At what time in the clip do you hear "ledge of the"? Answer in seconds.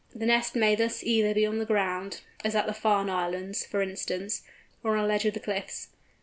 5.07-5.39